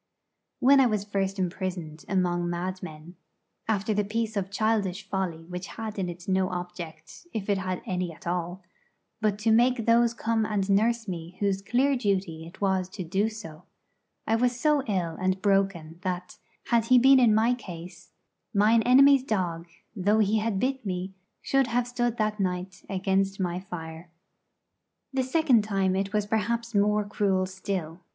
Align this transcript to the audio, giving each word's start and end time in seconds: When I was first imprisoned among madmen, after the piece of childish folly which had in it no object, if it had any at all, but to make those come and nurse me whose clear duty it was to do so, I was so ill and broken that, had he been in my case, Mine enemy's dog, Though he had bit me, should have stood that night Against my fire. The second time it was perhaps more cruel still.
When 0.59 0.79
I 0.79 0.87
was 0.87 1.03
first 1.05 1.37
imprisoned 1.37 2.05
among 2.09 2.49
madmen, 2.49 3.17
after 3.67 3.93
the 3.93 4.03
piece 4.03 4.35
of 4.35 4.49
childish 4.49 5.07
folly 5.07 5.45
which 5.45 5.67
had 5.77 5.99
in 5.99 6.09
it 6.09 6.27
no 6.27 6.49
object, 6.49 7.27
if 7.33 7.47
it 7.51 7.59
had 7.59 7.83
any 7.85 8.11
at 8.11 8.25
all, 8.25 8.63
but 9.21 9.37
to 9.37 9.51
make 9.51 9.85
those 9.85 10.15
come 10.15 10.43
and 10.43 10.67
nurse 10.71 11.07
me 11.07 11.37
whose 11.39 11.61
clear 11.61 11.95
duty 11.95 12.47
it 12.47 12.59
was 12.61 12.89
to 12.89 13.03
do 13.03 13.29
so, 13.29 13.65
I 14.25 14.37
was 14.37 14.59
so 14.59 14.81
ill 14.87 15.17
and 15.21 15.39
broken 15.39 15.99
that, 16.01 16.39
had 16.69 16.85
he 16.85 16.97
been 16.97 17.19
in 17.19 17.35
my 17.35 17.53
case, 17.53 18.09
Mine 18.55 18.81
enemy's 18.81 19.21
dog, 19.23 19.67
Though 19.95 20.17
he 20.17 20.39
had 20.39 20.59
bit 20.59 20.83
me, 20.83 21.13
should 21.43 21.67
have 21.67 21.87
stood 21.87 22.17
that 22.17 22.39
night 22.39 22.83
Against 22.89 23.39
my 23.39 23.59
fire. 23.59 24.09
The 25.13 25.21
second 25.21 25.63
time 25.63 25.95
it 25.95 26.11
was 26.11 26.25
perhaps 26.25 26.73
more 26.73 27.05
cruel 27.05 27.45
still. 27.45 27.99